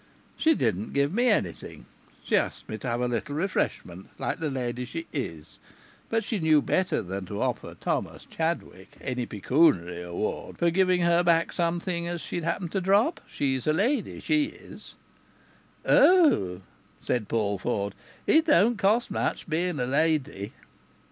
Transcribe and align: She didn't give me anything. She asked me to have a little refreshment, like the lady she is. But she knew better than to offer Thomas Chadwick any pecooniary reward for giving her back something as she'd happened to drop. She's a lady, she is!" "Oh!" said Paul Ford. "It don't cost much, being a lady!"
She 0.35 0.55
didn't 0.55 0.93
give 0.93 1.13
me 1.13 1.29
anything. 1.29 1.85
She 2.23 2.35
asked 2.35 2.67
me 2.67 2.79
to 2.79 2.87
have 2.87 3.01
a 3.01 3.07
little 3.07 3.35
refreshment, 3.35 4.09
like 4.17 4.39
the 4.39 4.49
lady 4.49 4.83
she 4.83 5.05
is. 5.13 5.59
But 6.09 6.23
she 6.23 6.39
knew 6.39 6.59
better 6.59 7.03
than 7.03 7.27
to 7.27 7.39
offer 7.39 7.75
Thomas 7.75 8.25
Chadwick 8.25 8.95
any 8.99 9.27
pecooniary 9.27 10.03
reward 10.03 10.57
for 10.57 10.71
giving 10.71 11.01
her 11.01 11.21
back 11.21 11.53
something 11.53 12.07
as 12.07 12.19
she'd 12.21 12.43
happened 12.43 12.71
to 12.71 12.81
drop. 12.81 13.21
She's 13.27 13.67
a 13.67 13.73
lady, 13.73 14.19
she 14.21 14.45
is!" 14.45 14.95
"Oh!" 15.85 16.61
said 16.99 17.27
Paul 17.27 17.59
Ford. 17.59 17.93
"It 18.25 18.47
don't 18.47 18.77
cost 18.77 19.11
much, 19.11 19.47
being 19.47 19.79
a 19.79 19.85
lady!" 19.85 20.53